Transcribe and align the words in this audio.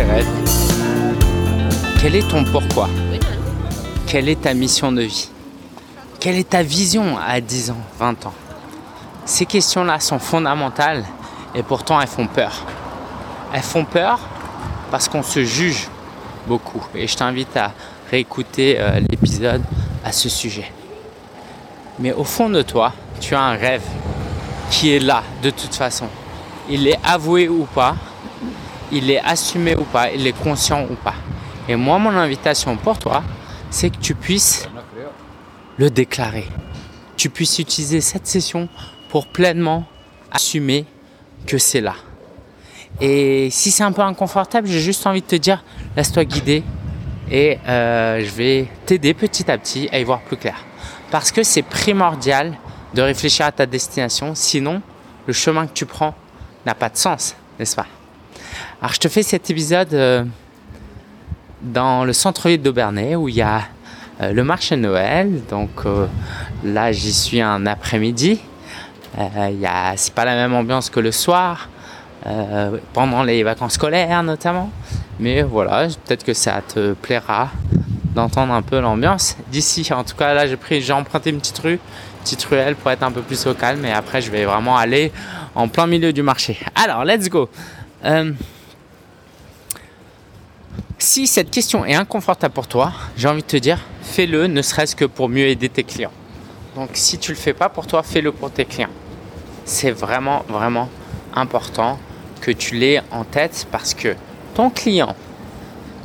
rêves, 0.00 0.26
quel 2.00 2.16
est 2.16 2.28
ton 2.28 2.44
pourquoi? 2.44 2.88
Quelle 4.06 4.28
est 4.28 4.40
ta 4.40 4.54
mission 4.54 4.90
de 4.90 5.02
vie? 5.02 5.28
Quelle 6.18 6.36
est 6.36 6.50
ta 6.50 6.62
vision 6.62 7.18
à 7.18 7.40
10 7.40 7.72
ans, 7.72 7.80
20 7.98 8.26
ans? 8.26 8.34
Ces 9.24 9.44
questions-là 9.44 10.00
sont 10.00 10.18
fondamentales 10.18 11.04
et 11.54 11.62
pourtant 11.62 12.00
elles 12.00 12.08
font 12.08 12.26
peur. 12.26 12.64
Elles 13.52 13.62
font 13.62 13.84
peur 13.84 14.20
parce 14.90 15.08
qu'on 15.08 15.22
se 15.22 15.44
juge 15.44 15.88
beaucoup. 16.46 16.82
Et 16.94 17.06
je 17.06 17.16
t'invite 17.16 17.56
à 17.56 17.72
réécouter 18.10 18.76
euh, 18.78 19.00
l'épisode 19.10 19.62
à 20.04 20.12
ce 20.12 20.28
sujet. 20.28 20.70
Mais 21.98 22.12
au 22.12 22.24
fond 22.24 22.48
de 22.48 22.62
toi, 22.62 22.92
tu 23.20 23.34
as 23.34 23.40
un 23.40 23.56
rêve 23.56 23.82
qui 24.70 24.94
est 24.94 25.00
là 25.00 25.22
de 25.42 25.50
toute 25.50 25.74
façon. 25.74 26.06
Il 26.68 26.88
est 26.88 26.98
avoué 27.04 27.48
ou 27.48 27.66
pas, 27.74 27.96
il 28.92 29.10
est 29.10 29.20
assumé 29.20 29.74
ou 29.74 29.84
pas, 29.84 30.10
il 30.10 30.26
est 30.26 30.38
conscient 30.38 30.84
ou 30.84 30.94
pas. 30.94 31.14
Et 31.68 31.76
moi, 31.76 31.98
mon 31.98 32.10
invitation 32.10 32.76
pour 32.76 32.98
toi, 32.98 33.22
c'est 33.70 33.90
que 33.90 33.96
tu 33.96 34.14
puisses 34.14 34.68
le 35.78 35.90
déclarer. 35.90 36.46
Tu 37.16 37.30
puisses 37.30 37.58
utiliser 37.58 38.00
cette 38.00 38.26
session 38.26 38.68
pour 39.08 39.26
pleinement 39.26 39.84
assumer 40.30 40.84
que 41.46 41.58
c'est 41.58 41.80
là. 41.80 41.94
Et 43.00 43.48
si 43.50 43.70
c'est 43.70 43.82
un 43.82 43.92
peu 43.92 44.02
inconfortable, 44.02 44.68
j'ai 44.68 44.80
juste 44.80 45.06
envie 45.06 45.22
de 45.22 45.26
te 45.26 45.36
dire, 45.36 45.64
laisse-toi 45.96 46.24
guider 46.24 46.62
et 47.30 47.58
euh, 47.66 48.20
je 48.20 48.30
vais 48.30 48.68
t'aider 48.84 49.14
petit 49.14 49.50
à 49.50 49.56
petit 49.56 49.88
à 49.90 49.98
y 49.98 50.04
voir 50.04 50.20
plus 50.20 50.36
clair. 50.36 50.56
Parce 51.10 51.32
que 51.32 51.42
c'est 51.42 51.62
primordial 51.62 52.58
de 52.94 53.02
réfléchir 53.02 53.46
à 53.46 53.52
ta 53.52 53.66
destination, 53.66 54.34
sinon 54.34 54.82
le 55.26 55.32
chemin 55.32 55.66
que 55.66 55.72
tu 55.72 55.86
prends 55.86 56.14
n'a 56.66 56.74
pas 56.74 56.90
de 56.90 56.96
sens, 56.96 57.34
n'est-ce 57.58 57.76
pas? 57.76 57.86
Alors 58.82 58.94
je 58.94 58.98
te 58.98 59.06
fais 59.06 59.22
cet 59.22 59.48
épisode 59.48 59.94
euh, 59.94 60.24
dans 61.62 62.04
le 62.04 62.12
centre-ville 62.12 62.60
d'Aubernay 62.60 63.14
où 63.14 63.28
il 63.28 63.36
y 63.36 63.40
a 63.40 63.62
euh, 64.20 64.32
le 64.32 64.42
marché 64.42 64.74
Noël. 64.74 65.40
Donc 65.48 65.70
là 66.64 66.90
j'y 66.90 67.12
suis 67.12 67.40
un 67.40 67.64
après-midi. 67.66 68.40
Euh, 69.18 69.92
c'est 69.94 70.12
pas 70.12 70.24
la 70.24 70.34
même 70.34 70.52
ambiance 70.52 70.90
que 70.90 70.98
le 70.98 71.12
soir. 71.12 71.68
Euh, 72.26 72.78
pendant 72.92 73.22
les 73.22 73.44
vacances 73.44 73.74
scolaires 73.74 74.24
notamment. 74.24 74.68
Mais 75.20 75.42
voilà, 75.42 75.86
peut-être 76.04 76.24
que 76.24 76.34
ça 76.34 76.60
te 76.66 76.94
plaira 76.94 77.50
d'entendre 78.16 78.52
un 78.52 78.62
peu 78.62 78.80
l'ambiance 78.80 79.36
d'ici. 79.52 79.88
En 79.92 80.02
tout 80.02 80.16
cas, 80.16 80.34
là, 80.34 80.48
j'ai 80.48 80.56
pris, 80.56 80.80
j'ai 80.80 80.92
emprunté 80.92 81.30
une 81.30 81.38
petite 81.38 81.58
rue, 81.58 81.78
petite 82.24 82.42
ruelle 82.44 82.74
pour 82.74 82.90
être 82.90 83.04
un 83.04 83.12
peu 83.12 83.22
plus 83.22 83.46
au 83.46 83.54
calme. 83.54 83.84
Et 83.84 83.92
après, 83.92 84.20
je 84.20 84.30
vais 84.32 84.44
vraiment 84.44 84.76
aller 84.76 85.12
en 85.54 85.68
plein 85.68 85.86
milieu 85.86 86.12
du 86.12 86.22
marché. 86.22 86.58
Alors, 86.74 87.04
let's 87.04 87.28
go. 87.28 87.48
Euh, 88.04 88.32
si 91.12 91.26
cette 91.26 91.50
question 91.50 91.84
est 91.84 91.94
inconfortable 91.94 92.54
pour 92.54 92.66
toi, 92.66 92.90
j'ai 93.18 93.28
envie 93.28 93.42
de 93.42 93.46
te 93.46 93.58
dire, 93.58 93.78
fais-le, 94.00 94.46
ne 94.46 94.62
serait-ce 94.62 94.96
que 94.96 95.04
pour 95.04 95.28
mieux 95.28 95.46
aider 95.46 95.68
tes 95.68 95.84
clients. 95.84 96.10
Donc, 96.74 96.88
si 96.94 97.18
tu 97.18 97.32
le 97.32 97.36
fais 97.36 97.52
pas 97.52 97.68
pour 97.68 97.86
toi, 97.86 98.02
fais-le 98.02 98.32
pour 98.32 98.50
tes 98.50 98.64
clients. 98.64 98.88
C'est 99.66 99.90
vraiment, 99.90 100.42
vraiment 100.48 100.88
important 101.34 101.98
que 102.40 102.50
tu 102.50 102.76
l'aies 102.76 103.02
en 103.10 103.24
tête 103.24 103.66
parce 103.70 103.92
que 103.92 104.16
ton 104.54 104.70
client, 104.70 105.14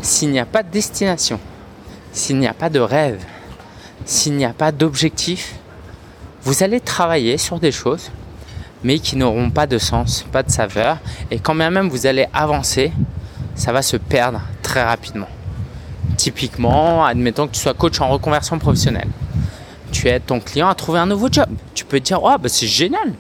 s'il 0.01 0.29
n'y 0.29 0.39
a 0.39 0.45
pas 0.45 0.61
de 0.61 0.71
destination, 0.71 1.39
s'il 2.11 2.37
n'y 2.37 2.47
a 2.47 2.53
pas 2.53 2.69
de 2.69 2.81
rêve, 2.81 3.23
s'il 4.03 4.33
n'y 4.33 4.43
a 4.43 4.51
pas 4.51 4.73
d'objectif, 4.73 5.55
vous 6.43 6.63
allez 6.63 6.81
travailler 6.81 7.37
sur 7.37 7.61
des 7.61 7.71
choses, 7.71 8.11
mais 8.83 8.99
qui 8.99 9.15
n'auront 9.15 9.51
pas 9.51 9.67
de 9.67 9.77
sens, 9.77 10.25
pas 10.33 10.43
de 10.43 10.51
saveur. 10.51 10.97
Et 11.31 11.39
quand 11.39 11.55
bien 11.55 11.69
même 11.69 11.87
vous 11.87 12.07
allez 12.07 12.27
avancer, 12.33 12.91
ça 13.55 13.71
va 13.71 13.81
se 13.81 13.95
perdre 13.95 14.41
très 14.67 14.83
rapidement. 14.83 15.29
Typiquement, 16.17 17.05
admettons 17.05 17.47
que 17.47 17.53
tu 17.53 17.61
sois 17.61 17.73
coach 17.73 18.01
en 18.01 18.09
reconversion 18.09 18.59
professionnelle. 18.59 19.07
Tu 19.93 20.09
aides 20.09 20.25
ton 20.25 20.41
client 20.41 20.67
à 20.67 20.75
trouver 20.75 20.99
un 20.99 21.05
nouveau 21.05 21.29
job. 21.31 21.47
Tu 21.73 21.85
peux 21.85 22.01
dire, 22.01 22.19
oh, 22.21 22.35
bah, 22.37 22.49
c'est 22.49 22.67
génial, 22.67 23.13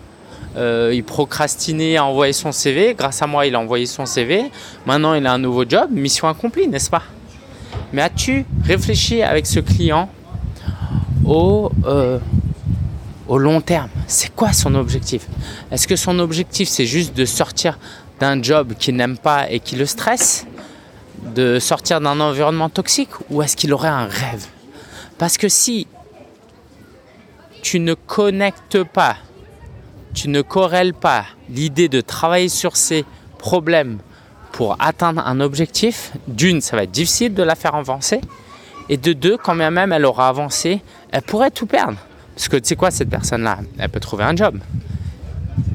euh, 0.57 0.91
il 0.93 1.05
procrastinait 1.05 1.95
à 1.95 2.03
envoyer 2.03 2.33
son 2.33 2.51
CV. 2.51 2.95
Grâce 2.95 3.21
à 3.21 3.27
moi, 3.27 3.45
il 3.45 3.55
a 3.55 3.59
envoyé 3.61 3.85
son 3.85 4.05
CV. 4.05 4.51
Maintenant, 4.85 5.13
il 5.13 5.25
a 5.25 5.31
un 5.31 5.37
nouveau 5.37 5.63
job. 5.67 5.89
Mission 5.91 6.27
accomplie, 6.27 6.67
n'est-ce 6.67 6.89
pas? 6.89 7.03
Mais 7.93 8.01
as-tu 8.01 8.45
réfléchi 8.65 9.21
avec 9.21 9.47
ce 9.47 9.61
client 9.61 10.09
au, 11.23 11.71
euh, 11.85 12.19
au 13.29 13.37
long 13.37 13.61
terme? 13.61 13.89
C'est 14.07 14.35
quoi 14.35 14.51
son 14.51 14.75
objectif? 14.75 15.27
Est-ce 15.71 15.87
que 15.87 15.95
son 15.95 16.19
objectif, 16.19 16.67
c'est 16.67 16.85
juste 16.85 17.15
de 17.15 17.23
sortir 17.23 17.79
d'un 18.19 18.41
job 18.43 18.73
qu'il 18.77 18.97
n'aime 18.97 19.17
pas 19.17 19.49
et 19.49 19.61
qui 19.61 19.77
le 19.77 19.85
stresse? 19.85 20.45
De 21.23 21.59
sortir 21.59 21.99
d'un 21.99 22.19
environnement 22.19 22.69
toxique 22.69 23.09
Ou 23.29 23.41
est-ce 23.41 23.55
qu'il 23.57 23.73
aurait 23.73 23.87
un 23.87 24.05
rêve? 24.05 24.45
Parce 25.17 25.37
que 25.37 25.49
si 25.49 25.87
tu 27.61 27.79
ne 27.79 27.95
connectes 27.95 28.83
pas 28.83 29.17
tu 30.17 30.29
ne 30.29 30.41
corrèles 30.41 30.95
pas 30.95 31.25
l'idée 31.47 31.89
de 31.89 32.01
travailler 32.01 32.49
sur 32.49 32.75
ces 32.75 33.05
problèmes 33.37 33.99
pour 34.51 34.75
atteindre 34.79 35.21
un 35.23 35.39
objectif, 35.39 36.11
d'une, 36.27 36.59
ça 36.59 36.75
va 36.75 36.83
être 36.83 36.91
difficile 36.91 37.35
de 37.35 37.43
la 37.43 37.53
faire 37.53 37.75
avancer. 37.75 38.19
Et 38.89 38.97
de 38.97 39.13
deux, 39.13 39.37
quand 39.37 39.55
bien 39.55 39.69
même 39.69 39.91
elle 39.91 40.05
aura 40.05 40.27
avancé, 40.27 40.81
elle 41.11 41.21
pourrait 41.21 41.51
tout 41.51 41.67
perdre. 41.67 41.99
Parce 42.33 42.47
que 42.47 42.57
tu 42.57 42.69
sais 42.69 42.75
quoi, 42.75 42.89
cette 42.89 43.11
personne-là, 43.11 43.59
elle 43.77 43.89
peut 43.89 43.99
trouver 43.99 44.23
un 44.23 44.35
job. 44.35 44.57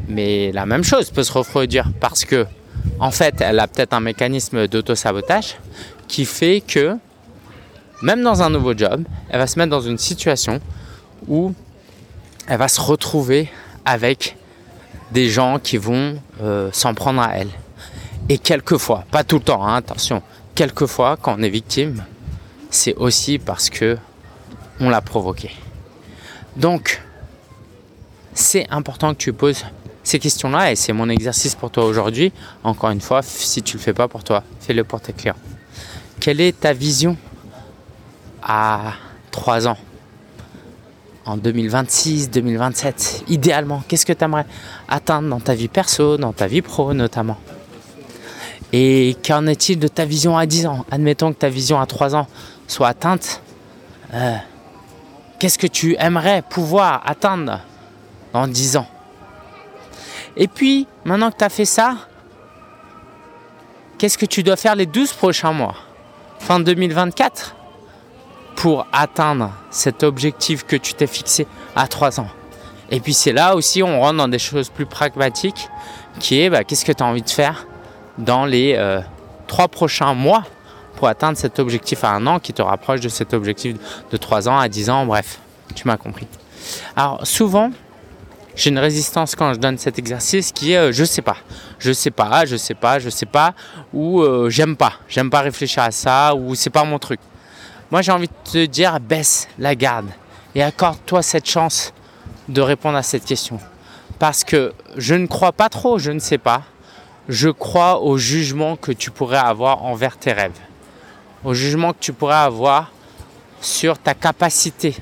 Mais 0.09 0.51
la 0.51 0.67
même 0.67 0.83
chose 0.83 1.11
peut 1.11 1.23
se 1.23 1.33
refroidir 1.33 1.93
parce 2.01 2.25
que, 2.25 2.45
en 2.99 3.11
fait, 3.11 3.41
elle 3.41 3.59
a 3.59 3.67
peut-être 3.67 3.93
un 3.93 4.01
mécanisme 4.01 4.69
d'auto-sabotage 4.69 5.57
qui 6.09 6.25
fait 6.25 6.61
que, 6.61 6.97
même 8.03 8.23
dans 8.23 8.43
un 8.43 8.51
nouveau 8.51 8.77
job, 8.77 9.05
elle 9.29 9.39
va 9.39 9.47
se 9.47 9.59
mettre 9.59 9.71
dans 9.71 9.81
une 9.81 9.99
situation 9.99 10.61
où 11.29 11.55
elle 12.47 12.59
va 12.59 12.69
se 12.69 12.81
retrouver 12.81 13.51
avec 13.85 14.37
des 15.13 15.29
gens 15.29 15.59
qui 15.59 15.77
vont 15.77 16.19
euh, 16.43 16.71
s'en 16.73 16.95
prendre 16.95 17.21
à 17.21 17.37
elle. 17.37 17.51
Et 18.29 18.39
quelquefois, 18.39 19.05
pas 19.11 19.25
tout 19.25 19.37
le 19.37 19.43
temps, 19.43 19.67
hein, 19.67 19.77
attention, 19.77 20.23
quelquefois 20.55 21.17
quand 21.21 21.37
on 21.39 21.43
est 21.43 21.49
victime, 21.49 22.05
c'est 22.71 22.95
aussi 22.95 23.39
parce 23.39 23.69
que 23.69 23.99
on 24.81 24.89
l'a 24.89 25.01
provoqué. 25.01 25.51
Donc, 26.57 27.03
c'est 28.35 28.67
important 28.71 29.13
que 29.13 29.19
tu 29.19 29.33
poses 29.33 29.65
ces 30.03 30.19
questions-là 30.19 30.73
et 30.73 30.77
c'est 30.77 30.93
mon 30.93 31.09
exercice 31.09 31.55
pour 31.55 31.71
toi 31.71 31.85
aujourd'hui. 31.85 32.33
Encore 32.65 32.91
une 32.91 33.01
fois, 33.01 33.23
si 33.23 33.63
tu 33.63 33.77
ne 33.77 33.79
le 33.81 33.85
fais 33.85 33.93
pas 33.93 34.09
pour 34.09 34.25
toi, 34.25 34.43
fais-le 34.61 34.85
pour 34.85 35.01
tes 35.01 35.13
clients. 35.13 35.37
Quelle 36.21 36.41
est 36.41 36.61
ta 36.61 36.73
vision 36.73 37.17
à 38.43 38.95
3 39.31 39.69
ans? 39.69 39.79
En 41.25 41.37
2026, 41.37 42.31
2027, 42.31 43.25
idéalement, 43.29 43.83
qu'est-ce 43.87 44.05
que 44.05 44.13
tu 44.13 44.25
aimerais 44.25 44.47
atteindre 44.89 45.29
dans 45.29 45.39
ta 45.39 45.55
vie 45.55 45.69
perso, 45.69 46.17
dans 46.17 46.33
ta 46.33 46.49
vie 46.49 46.63
pro 46.63 46.95
notamment? 46.95 47.39
Et 48.73 49.17
qu'en 49.25 49.47
est-il 49.47 49.79
de 49.79 49.87
ta 49.87 50.05
vision 50.05 50.37
à 50.37 50.47
10 50.47 50.67
ans? 50.67 50.85
Admettons 50.91 51.33
que 51.33 51.39
ta 51.39 51.49
vision 51.49 51.81
à 51.81 51.87
3 51.87 52.17
ans 52.17 52.27
soit 52.67 52.89
atteinte. 52.89 53.43
Euh, 54.15 54.37
qu'est-ce 55.39 55.59
que 55.59 55.67
tu 55.67 55.95
aimerais 55.99 56.43
pouvoir 56.43 57.03
atteindre 57.05 57.61
dans 58.33 58.49
10 58.49 58.79
ans? 58.79 58.87
Et 60.37 60.49
puis, 60.49 60.87
maintenant 61.05 61.31
que 61.31 61.37
tu 61.37 61.45
as 61.45 61.49
fait 61.49 61.65
ça, 61.65 61.97
qu'est-ce 63.99 64.19
que 64.19 64.27
tu 64.27 64.43
dois 64.43 64.57
faire 64.57 64.75
les 64.75 64.87
12 64.87 65.13
prochains 65.13 65.53
mois 65.53 65.75
Fin 66.39 66.61
2024 66.61 67.55
pour 68.57 68.87
atteindre 68.93 69.53
cet 69.71 70.03
objectif 70.03 70.65
que 70.65 70.77
tu 70.77 70.95
t'es 70.95 71.07
fixé 71.07 71.47
à 71.77 71.87
3 71.87 72.21
ans? 72.21 72.29
Et 72.91 73.01
puis 73.01 73.15
c'est 73.15 73.33
là 73.33 73.57
aussi 73.57 73.83
on 73.83 74.01
rentre 74.01 74.19
dans 74.19 74.29
des 74.29 74.39
choses 74.39 74.69
plus 74.69 74.85
pragmatiques 74.85 75.69
qui 76.21 76.41
est 76.41 76.51
bah, 76.51 76.63
qu'est-ce 76.63 76.85
que 76.85 76.93
tu 76.93 77.03
as 77.03 77.07
envie 77.07 77.23
de 77.23 77.31
faire 77.31 77.67
dans 78.19 78.45
les 78.45 78.75
euh, 78.77 79.01
trois 79.47 79.65
3 79.65 79.69
prochains 79.69 80.15
mois 80.15 80.45
pour 80.97 81.09
atteindre 81.09 81.39
cet 81.39 81.59
objectif 81.59 82.05
à 82.05 82.11
un 82.11 82.27
an 82.27 82.39
qui 82.39 82.53
te 82.53 82.61
rapproche 82.61 83.01
de 83.01 83.09
cet 83.09 83.33
objectif 83.33 83.77
de 84.11 84.17
3 84.17 84.49
ans 84.49 84.59
à 84.59 84.69
10 84.69 84.91
ans, 84.91 85.07
bref, 85.07 85.39
tu 85.75 85.89
m'as 85.89 85.97
compris. 85.97 86.27
Alors 86.95 87.27
souvent, 87.27 87.71
j'ai 88.55 88.71
une 88.71 88.79
résistance 88.79 89.35
quand 89.35 89.55
je 89.55 89.59
donne 89.59 89.79
cet 89.79 89.99
exercice 89.99 90.53
qui 90.53 90.73
est 90.73 90.77
euh, 90.77 90.93
je 90.93 91.05
sais 91.05 91.23
pas, 91.23 91.37
je 91.79 91.93
sais 91.93 92.11
pas, 92.11 92.45
je 92.45 92.57
sais 92.57 92.75
pas, 92.75 92.99
je 92.99 93.09
sais 93.09 93.27
pas, 93.27 93.55
ou 93.93 94.21
euh, 94.21 94.51
j'aime 94.51 94.77
pas, 94.77 94.95
j'aime 95.09 95.31
pas 95.31 95.41
réfléchir 95.41 95.83
à 95.83 95.91
ça, 95.91 96.35
ou 96.35 96.55
c'est 96.55 96.71
pas 96.71 96.85
mon 96.85 96.99
truc. 96.99 97.21
Moi, 97.91 98.03
j'ai 98.03 98.13
envie 98.13 98.29
de 98.29 98.51
te 98.51 98.65
dire, 98.67 98.99
baisse 99.01 99.49
la 99.59 99.75
garde 99.75 100.09
et 100.55 100.63
accorde-toi 100.63 101.23
cette 101.23 101.49
chance 101.49 101.93
de 102.49 102.61
répondre 102.61 102.97
à 102.97 103.03
cette 103.03 103.25
question. 103.25 103.59
Parce 104.19 104.45
que 104.45 104.73
je 104.97 105.15
ne 105.15 105.27
crois 105.27 105.53
pas 105.53 105.69
trop, 105.69 105.99
je 105.99 106.11
ne 106.11 106.19
sais 106.19 106.39
pas. 106.39 106.63
Je 107.29 107.49
crois 107.49 108.01
au 108.01 108.19
jugement 108.19 108.77
que 108.77 108.93
tu 108.93 109.11
pourrais 109.11 109.39
avoir 109.39 109.85
envers 109.85 110.17
tes 110.17 110.33
rêves. 110.33 110.59
Au 111.45 111.55
jugement 111.55 111.93
que 111.93 111.99
tu 112.01 112.13
pourrais 112.13 112.35
avoir 112.35 112.93
sur 113.61 113.99
ta 113.99 114.15
capacité 114.15 114.97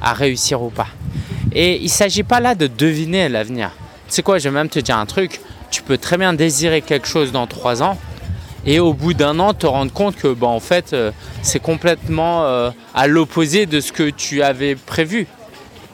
à 0.00 0.12
réussir 0.12 0.62
ou 0.62 0.70
pas. 0.70 0.88
Et 1.58 1.78
il 1.78 1.84
ne 1.84 1.88
s'agit 1.88 2.22
pas 2.22 2.38
là 2.38 2.54
de 2.54 2.66
deviner 2.66 3.30
l'avenir. 3.30 3.70
Tu 4.08 4.12
sais 4.12 4.22
quoi, 4.22 4.36
je 4.36 4.46
vais 4.46 4.54
même 4.54 4.68
te 4.68 4.78
dire 4.78 4.98
un 4.98 5.06
truc. 5.06 5.40
Tu 5.70 5.80
peux 5.80 5.96
très 5.96 6.18
bien 6.18 6.34
désirer 6.34 6.82
quelque 6.82 7.08
chose 7.08 7.32
dans 7.32 7.46
trois 7.46 7.82
ans 7.82 7.96
et 8.66 8.78
au 8.78 8.92
bout 8.92 9.14
d'un 9.14 9.38
an 9.38 9.54
te 9.54 9.66
rendre 9.66 9.90
compte 9.90 10.16
que 10.16 10.34
bah, 10.34 10.48
en 10.48 10.60
fait 10.60 10.92
euh, 10.92 11.12
c'est 11.40 11.60
complètement 11.60 12.44
euh, 12.44 12.70
à 12.94 13.06
l'opposé 13.06 13.64
de 13.64 13.80
ce 13.80 13.90
que 13.90 14.10
tu 14.10 14.42
avais 14.42 14.74
prévu. 14.74 15.26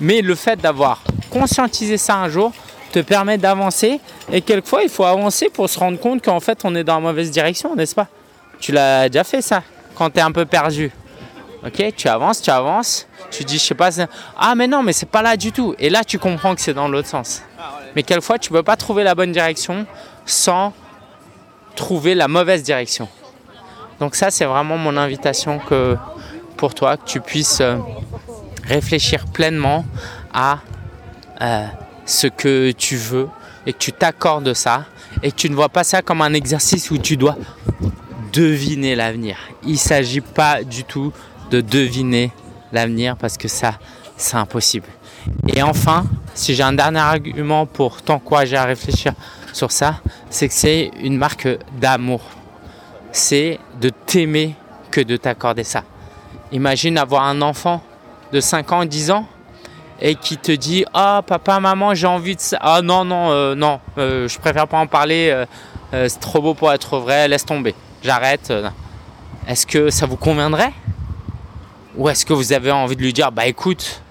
Mais 0.01 0.21
le 0.21 0.35
fait 0.35 0.61
d'avoir 0.61 1.05
conscientisé 1.31 1.97
ça 1.97 2.17
un 2.17 2.29
jour 2.29 2.53
te 2.91 2.99
permet 2.99 3.39
d'avancer 3.39 4.01
et 4.33 4.41
quelquefois 4.41 4.83
il 4.83 4.89
faut 4.89 5.05
avancer 5.05 5.49
pour 5.49 5.71
se 5.71 5.79
rendre 5.79 6.01
compte 6.01 6.25
qu'en 6.25 6.41
fait 6.41 6.63
on 6.65 6.75
est 6.75 6.83
dans 6.83 6.97
la 6.97 7.01
mauvaise 7.01 7.31
direction, 7.31 7.77
n'est-ce 7.77 7.95
pas? 7.95 8.09
Tu 8.59 8.73
l'as 8.73 9.09
déjà 9.09 9.23
fait 9.23 9.43
ça 9.43 9.63
quand 9.95 10.11
tu 10.11 10.19
un 10.19 10.33
peu 10.33 10.45
perdu. 10.45 10.91
Ok, 11.65 11.95
tu 11.97 12.09
avances, 12.09 12.43
tu 12.43 12.51
avances, 12.51 13.07
tu 13.31 13.45
dis 13.45 13.59
je 13.59 13.63
sais 13.63 13.75
pas, 13.75 13.91
ah 14.37 14.55
mais 14.55 14.67
non 14.67 14.83
mais 14.83 14.93
c'est 14.93 15.07
pas 15.09 15.23
là 15.23 15.37
du 15.37 15.53
tout. 15.53 15.75
Et 15.79 15.91
là 15.91 16.03
tu 16.05 16.19
comprends 16.19 16.55
que 16.55 16.61
c'est 16.61 16.75
dans 16.75 16.89
l'autre 16.89 17.09
sens. 17.09 17.43
Mais 17.95 18.03
quelquefois 18.03 18.39
tu 18.39 18.51
peux 18.51 18.63
pas 18.63 18.77
trouver 18.77 19.05
la 19.05 19.15
bonne 19.15 19.33
direction 19.33 19.87
sans 20.27 20.73
trouver 21.75 22.15
la 22.15 22.29
mauvaise 22.29 22.63
direction. 22.63 23.09
Donc 24.01 24.15
ça, 24.15 24.31
c'est 24.31 24.45
vraiment 24.45 24.77
mon 24.77 24.97
invitation 24.97 25.59
que, 25.59 25.97
pour 26.57 26.75
toi, 26.75 26.97
que 26.97 27.05
tu 27.05 27.21
puisses 27.21 27.61
euh, 27.61 27.79
réfléchir 28.65 29.27
pleinement 29.27 29.85
à 30.33 30.59
euh, 31.41 31.67
ce 32.05 32.27
que 32.27 32.73
tu 32.73 32.97
veux 32.97 33.29
et 33.67 33.73
que 33.73 33.79
tu 33.79 33.93
t'accordes 33.93 34.55
ça 34.55 34.87
et 35.23 35.31
que 35.31 35.37
tu 35.37 35.51
ne 35.51 35.55
vois 35.55 35.69
pas 35.69 35.85
ça 35.85 36.03
comme 36.03 36.21
un 36.21 36.33
exercice 36.33 36.91
où 36.91 36.99
tu 36.99 37.17
dois 37.17 37.37
deviner 38.33 38.95
l'avenir. 38.95 39.37
Il 39.63 39.73
ne 39.73 39.77
s'agit 39.77 40.21
pas 40.21 40.65
du 40.65 40.85
tout 40.85 41.13
de 41.53 41.61
deviner 41.61 42.33
l'avenir 42.73 43.17
parce 43.17 43.37
que 43.37 43.47
ça, 43.47 43.75
c'est 44.17 44.37
impossible. 44.37 44.89
Et 45.55 45.63
enfin, 45.63 46.07
si 46.35 46.55
j'ai 46.55 46.63
un 46.63 46.73
dernier 46.73 46.99
argument 46.99 47.67
pour 47.67 48.01
t'encourager 48.01 48.57
à 48.57 48.65
réfléchir 48.65 49.13
sur 49.53 49.71
ça, 49.71 50.01
c'est 50.31 50.49
que 50.49 50.55
c'est 50.55 50.91
une 51.03 51.19
marque 51.19 51.47
d'amour. 51.79 52.23
C'est 53.13 53.61
de 53.81 53.91
t'aimer 53.91 54.57
que 54.91 55.03
de 55.03 55.17
t'accorder 55.19 55.65
ça. 55.65 55.85
Imagine 56.53 56.97
avoir 56.97 57.25
un 57.25 57.43
enfant 57.43 57.83
de 58.33 58.41
5 58.41 58.73
ans, 58.73 58.85
10 58.87 59.11
ans 59.11 59.27
et 60.01 60.15
qui 60.15 60.39
te 60.39 60.53
dit 60.53 60.87
oh, 60.95 61.21
papa, 61.27 61.61
maman, 61.61 61.95
j'ai 61.95 62.07
envie 62.07 62.35
de 62.35 62.41
ça. 62.41 62.59
Ah, 62.63 62.81
non, 62.83 63.05
non, 63.05 63.31
euh, 63.31 63.55
non, 63.55 63.79
euh, 63.99 64.27
je 64.27 64.39
préfère 64.39 64.67
pas 64.67 64.79
en 64.79 64.87
parler. 64.87 65.31
Euh, 65.93 66.09
c'est 66.09 66.21
trop 66.21 66.41
beau 66.41 66.55
pour 66.55 66.73
être 66.73 66.99
vrai, 66.99 67.29
laisse 67.29 67.45
tomber. 67.45 67.75
J'arrête. 68.03 68.51
Est-ce 69.47 69.67
que 69.67 69.91
ça 69.91 70.07
vous 70.07 70.17
conviendrait? 70.17 70.73
Ou 71.97 72.09
est-ce 72.09 72.25
que 72.25 72.33
vous 72.33 72.53
avez 72.53 72.71
envie 72.71 72.97
de 72.97 73.03
lui 73.03 73.13
dire 73.13 73.33
Bah 73.33 73.47
écoute, 73.47 74.03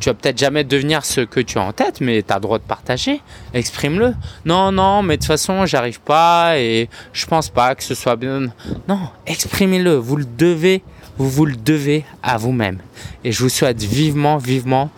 tu 0.00 0.08
vas 0.08 0.14
peut-être 0.14 0.38
jamais 0.38 0.64
devenir 0.64 1.04
ce 1.04 1.20
que 1.20 1.40
tu 1.40 1.58
as 1.58 1.62
en 1.62 1.72
tête, 1.72 2.00
mais 2.00 2.22
tu 2.22 2.32
as 2.32 2.36
le 2.36 2.40
droit 2.40 2.58
de 2.58 2.64
partager. 2.64 3.20
Exprime-le. 3.54 4.14
Non, 4.44 4.72
non, 4.72 5.02
mais 5.02 5.16
de 5.16 5.22
toute 5.22 5.28
façon, 5.28 5.66
j'arrive 5.66 6.00
pas 6.00 6.58
et 6.58 6.88
je 7.12 7.26
pense 7.26 7.50
pas 7.50 7.74
que 7.74 7.82
ce 7.82 7.94
soit 7.94 8.16
bien. 8.16 8.46
Non, 8.88 9.00
exprimez-le. 9.26 9.94
Vous 9.94 10.16
le 10.16 10.24
devez, 10.24 10.82
vous 11.18 11.28
vous 11.28 11.46
le 11.46 11.56
devez 11.56 12.04
à 12.22 12.38
vous-même. 12.38 12.78
Et 13.24 13.32
je 13.32 13.42
vous 13.42 13.48
souhaite 13.48 13.82
vivement, 13.82 14.38
vivement, 14.38 14.90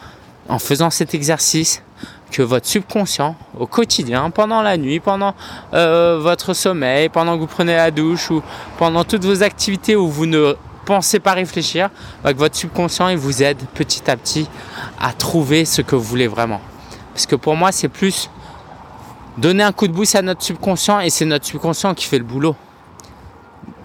en 0.48 0.58
faisant 0.58 0.90
cet 0.90 1.14
exercice, 1.14 1.82
que 2.32 2.42
votre 2.42 2.66
subconscient, 2.66 3.36
au 3.58 3.66
quotidien, 3.66 4.30
pendant 4.30 4.62
la 4.62 4.76
nuit, 4.78 5.00
pendant 5.00 5.34
euh, 5.74 6.18
votre 6.20 6.54
sommeil, 6.54 7.08
pendant 7.08 7.34
que 7.34 7.40
vous 7.40 7.46
prenez 7.46 7.76
la 7.76 7.90
douche 7.90 8.30
ou 8.30 8.42
pendant 8.78 9.04
toutes 9.04 9.24
vos 9.24 9.42
activités 9.42 9.94
où 9.94 10.08
vous 10.08 10.26
ne 10.26 10.56
pensez 10.84 11.20
pas 11.20 11.32
réfléchir, 11.32 11.90
que 12.24 12.32
votre 12.32 12.56
subconscient 12.56 13.08
il 13.08 13.16
vous 13.16 13.42
aide 13.42 13.58
petit 13.74 14.10
à 14.10 14.16
petit 14.16 14.48
à 15.00 15.12
trouver 15.12 15.64
ce 15.64 15.82
que 15.82 15.96
vous 15.96 16.02
voulez 16.02 16.28
vraiment. 16.28 16.60
Parce 17.12 17.26
que 17.26 17.36
pour 17.36 17.56
moi, 17.56 17.72
c'est 17.72 17.88
plus 17.88 18.30
donner 19.38 19.62
un 19.62 19.72
coup 19.72 19.86
de 19.86 19.92
boost 19.92 20.14
à 20.14 20.22
notre 20.22 20.42
subconscient 20.42 21.00
et 21.00 21.10
c'est 21.10 21.24
notre 21.24 21.46
subconscient 21.46 21.94
qui 21.94 22.06
fait 22.06 22.18
le 22.18 22.24
boulot. 22.24 22.56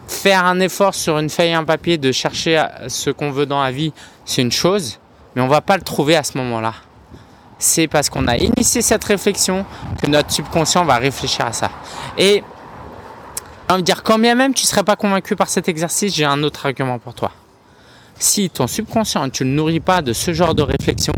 Faire 0.07 0.45
un 0.45 0.59
effort 0.59 0.95
sur 0.95 1.17
une 1.19 1.29
feuille 1.29 1.49
et 1.49 1.53
un 1.53 1.65
papier 1.65 1.97
de 1.97 2.11
chercher 2.11 2.63
ce 2.88 3.09
qu'on 3.09 3.31
veut 3.31 3.45
dans 3.45 3.61
la 3.61 3.71
vie, 3.71 3.91
c'est 4.23 4.41
une 4.41 4.51
chose, 4.51 4.99
mais 5.35 5.41
on 5.41 5.47
va 5.47 5.61
pas 5.61 5.75
le 5.75 5.83
trouver 5.83 6.15
à 6.15 6.23
ce 6.23 6.38
moment-là. 6.38 6.73
C'est 7.59 7.88
parce 7.88 8.09
qu'on 8.09 8.27
a 8.27 8.38
initié 8.38 8.81
cette 8.81 9.03
réflexion 9.03 9.65
que 10.01 10.07
notre 10.07 10.31
subconscient 10.31 10.85
va 10.85 10.97
réfléchir 10.97 11.45
à 11.45 11.53
ça. 11.53 11.71
Et 12.17 12.44
j'ai 13.67 13.73
envie 13.73 13.83
de 13.83 13.85
dire, 13.85 14.01
quand 14.01 14.17
bien 14.17 14.33
même 14.33 14.53
tu 14.53 14.63
ne 14.63 14.67
serais 14.67 14.83
pas 14.83 14.95
convaincu 14.95 15.35
par 15.35 15.49
cet 15.49 15.67
exercice, 15.67 16.15
j'ai 16.15 16.23
un 16.23 16.41
autre 16.43 16.65
argument 16.65 16.99
pour 16.99 17.13
toi. 17.13 17.31
Si 18.17 18.49
ton 18.49 18.65
subconscient, 18.65 19.29
tu 19.29 19.43
ne 19.43 19.49
le 19.49 19.55
nourris 19.55 19.81
pas 19.81 20.01
de 20.01 20.13
ce 20.13 20.31
genre 20.31 20.55
de 20.55 20.61
réflexion, 20.61 21.11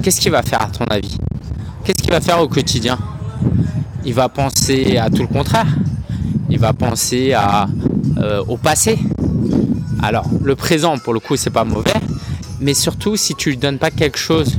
qu'est-ce 0.00 0.20
qu'il 0.20 0.30
va 0.30 0.42
faire 0.42 0.62
à 0.62 0.66
ton 0.66 0.84
avis? 0.84 1.18
Qu'est-ce 1.84 2.00
qu'il 2.00 2.12
va 2.12 2.20
faire 2.20 2.40
au 2.40 2.46
quotidien? 2.46 2.96
Il 4.04 4.14
va 4.14 4.28
penser 4.28 4.98
à 4.98 5.10
tout 5.10 5.22
le 5.22 5.26
contraire. 5.26 5.66
Il 6.48 6.60
va 6.60 6.72
penser 6.72 7.32
à, 7.32 7.66
euh, 8.18 8.44
au 8.46 8.56
passé. 8.56 8.96
Alors, 10.00 10.26
le 10.42 10.54
présent, 10.54 10.96
pour 10.96 11.12
le 11.12 11.18
coup, 11.18 11.36
c'est 11.36 11.50
pas 11.50 11.64
mauvais, 11.64 11.92
mais 12.60 12.74
surtout, 12.74 13.16
si 13.16 13.34
tu 13.34 13.50
lui 13.50 13.56
donnes 13.56 13.78
pas 13.78 13.90
quelque 13.90 14.18
chose 14.18 14.58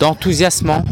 d'enthousiasmant, 0.00 0.82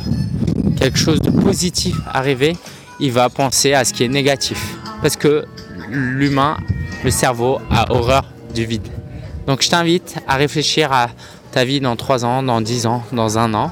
quelque 0.79 0.99
chose 0.99 1.21
de 1.21 1.31
positif 1.31 1.97
à 2.13 2.21
rêver, 2.21 2.57
il 3.01 3.13
va 3.13 3.31
penser 3.31 3.73
à 3.73 3.85
ce 3.85 3.95
qui 3.95 4.05
est 4.05 4.09
négatif 4.09 4.77
parce 5.03 5.17
que 5.17 5.47
l'humain, 5.89 6.57
le 7.05 7.11
cerveau, 7.11 7.59
a 7.71 7.93
horreur 7.93 8.25
du 8.55 8.65
vide. 8.65 8.89
Donc 9.47 9.63
je 9.63 9.71
t'invite 9.71 10.17
à 10.27 10.37
réfléchir 10.37 10.93
à 10.93 11.09
ta 11.53 11.65
vie 11.65 11.81
dans 11.81 11.97
3 11.97 12.25
ans, 12.25 12.43
dans 12.43 12.61
10 12.61 12.87
ans, 12.87 13.03
dans 13.13 13.39
un 13.39 13.55
an, 13.55 13.71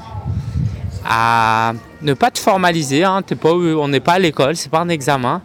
à 1.05 1.73
ne 2.01 2.13
pas 2.13 2.31
te 2.31 2.39
formaliser, 2.39 3.03
hein, 3.03 3.21
on 3.43 3.87
n'est 3.87 3.99
pas 3.99 4.13
à 4.13 4.19
l'école, 4.19 4.55
c'est 4.55 4.71
pas 4.71 4.79
un 4.79 4.89
examen, 4.89 5.41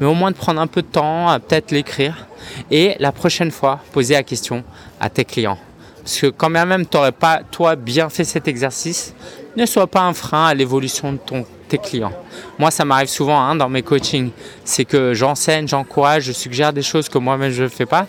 mais 0.00 0.06
au 0.06 0.14
moins 0.14 0.30
de 0.30 0.36
prendre 0.36 0.60
un 0.60 0.66
peu 0.66 0.82
de 0.82 0.86
temps, 0.86 1.28
à 1.28 1.38
peut-être 1.38 1.70
l'écrire, 1.70 2.26
et 2.70 2.96
la 2.98 3.12
prochaine 3.12 3.50
fois, 3.50 3.80
poser 3.92 4.14
la 4.14 4.22
question 4.22 4.64
à 5.00 5.08
tes 5.08 5.24
clients. 5.24 5.58
Parce 6.02 6.20
que 6.20 6.26
quand 6.26 6.50
même, 6.50 6.84
tu 6.86 6.96
n'aurais 6.96 7.12
pas, 7.12 7.42
toi, 7.50 7.76
bien 7.76 8.08
fait 8.08 8.24
cet 8.24 8.48
exercice, 8.48 9.14
ne 9.56 9.66
sois 9.66 9.86
pas 9.86 10.02
un 10.02 10.12
frein 10.12 10.46
à 10.46 10.54
l'évolution 10.54 11.12
de 11.12 11.18
ton 11.18 11.46
clients. 11.78 12.12
Moi, 12.58 12.70
ça 12.70 12.84
m'arrive 12.84 13.08
souvent 13.08 13.40
hein, 13.40 13.56
dans 13.56 13.68
mes 13.68 13.82
coachings. 13.82 14.30
C'est 14.64 14.84
que 14.84 15.14
j'enseigne, 15.14 15.68
j'encourage, 15.68 16.24
je 16.24 16.32
suggère 16.32 16.72
des 16.72 16.82
choses 16.82 17.08
que 17.08 17.18
moi-même 17.18 17.50
je 17.50 17.64
ne 17.64 17.68
fais 17.68 17.86
pas, 17.86 18.06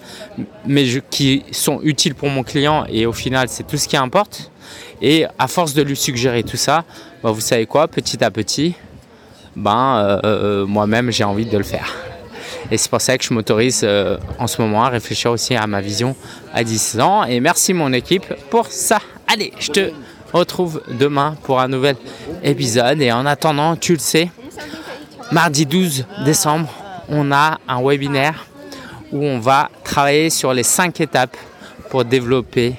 mais 0.66 0.86
qui 1.10 1.44
sont 1.52 1.80
utiles 1.84 2.16
pour 2.16 2.30
mon 2.30 2.44
client 2.44 2.86
et 2.90 3.06
au 3.06 3.14
final, 3.14 3.48
c'est 3.50 3.66
tout 3.66 3.78
ce 3.78 3.88
qui 3.88 3.98
importe. 3.98 4.52
Et 5.02 5.26
à 5.38 5.48
force 5.48 5.74
de 5.74 5.82
lui 5.82 5.96
suggérer 5.96 6.44
tout 6.44 6.58
ça, 6.58 6.84
bah, 7.24 7.32
vous 7.32 7.42
savez 7.42 7.66
quoi, 7.66 7.88
petit 7.88 8.24
à 8.24 8.32
petit, 8.32 8.76
ben, 9.56 9.98
euh, 9.98 10.20
euh, 10.24 10.66
moi-même, 10.66 11.12
j'ai 11.12 11.24
envie 11.24 11.46
de 11.46 11.58
le 11.58 11.64
faire. 11.64 11.94
Et 12.72 12.78
c'est 12.78 12.90
pour 12.90 13.02
ça 13.02 13.18
que 13.18 13.24
je 13.24 13.34
m'autorise 13.34 13.82
euh, 13.84 14.18
en 14.40 14.48
ce 14.48 14.62
moment 14.62 14.84
à 14.84 14.90
réfléchir 14.90 15.32
aussi 15.32 15.56
à 15.56 15.68
ma 15.68 15.82
vision 15.82 16.16
à 16.54 16.64
10 16.64 17.00
ans. 17.00 17.24
Et 17.26 17.40
merci 17.40 17.74
mon 17.74 17.94
équipe 17.94 18.26
pour 18.50 18.68
ça. 18.68 19.00
Allez, 19.28 19.54
je 19.60 19.72
te 19.72 19.92
retrouve 20.36 20.82
demain 20.88 21.36
pour 21.44 21.60
un 21.60 21.68
nouvel 21.68 21.96
épisode. 22.44 23.02
Et 23.02 23.12
en 23.12 23.26
attendant, 23.26 23.76
tu 23.76 23.94
le 23.94 24.00
sais, 24.00 24.30
mardi 25.32 25.66
12 25.66 26.06
décembre, 26.26 26.70
on 27.10 27.32
a 27.32 27.60
un 27.68 27.82
webinaire 27.82 28.46
où 29.12 29.24
on 29.24 29.40
va 29.40 29.70
travailler 29.84 30.30
sur 30.30 30.54
les 30.54 30.64
5 30.64 31.00
étapes 31.02 31.38
pour 31.90 32.04
développer 32.04 32.76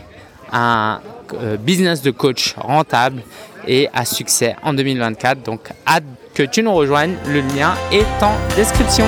un 0.53 1.01
euh, 1.35 1.57
business 1.57 2.03
de 2.03 2.11
coach 2.11 2.55
rentable 2.57 3.23
et 3.67 3.89
à 3.95 4.05
succès 4.05 4.57
en 4.63 4.75
2024. 4.75 5.43
Donc 5.43 5.61
hâte 5.87 6.05
que 6.35 6.43
tu 6.43 6.63
nous 6.63 6.75
rejoignes. 6.75 7.15
Le 7.27 7.41
lien 7.41 7.75
est 7.91 8.23
en 8.23 8.35
description. 8.55 9.07